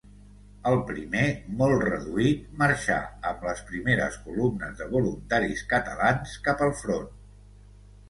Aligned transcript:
El 0.69 0.77
primer, 0.91 1.25
molt 1.59 1.83
reduït, 1.89 2.49
marxà 2.63 2.97
amb 3.33 3.47
les 3.51 3.63
primeres 3.69 4.19
columnes 4.27 4.77
de 4.83 4.91
voluntaris 4.99 5.65
catalans 5.79 6.39
cap 6.49 6.69
al 6.71 6.79
front. 6.85 7.11